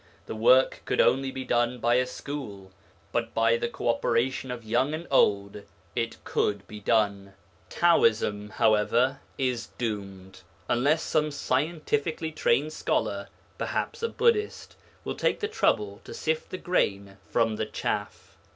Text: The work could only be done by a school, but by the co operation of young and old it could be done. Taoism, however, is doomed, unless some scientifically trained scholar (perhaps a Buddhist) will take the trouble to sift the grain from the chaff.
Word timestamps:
The 0.25 0.33
work 0.35 0.81
could 0.85 0.99
only 0.99 1.29
be 1.29 1.45
done 1.45 1.77
by 1.77 1.93
a 1.93 2.07
school, 2.07 2.71
but 3.11 3.35
by 3.35 3.55
the 3.55 3.67
co 3.69 3.87
operation 3.87 4.49
of 4.49 4.63
young 4.63 4.95
and 4.95 5.05
old 5.11 5.61
it 5.95 6.23
could 6.23 6.67
be 6.67 6.79
done. 6.79 7.35
Taoism, 7.69 8.49
however, 8.53 9.19
is 9.37 9.67
doomed, 9.77 10.41
unless 10.67 11.03
some 11.03 11.29
scientifically 11.29 12.31
trained 12.31 12.73
scholar 12.73 13.27
(perhaps 13.59 14.01
a 14.01 14.09
Buddhist) 14.09 14.75
will 15.03 15.13
take 15.13 15.39
the 15.39 15.47
trouble 15.47 16.01
to 16.03 16.15
sift 16.15 16.49
the 16.49 16.57
grain 16.57 17.17
from 17.29 17.57
the 17.57 17.67
chaff. 17.67 18.35